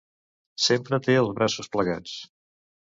[0.67, 2.19] Sempre té els braços plegats.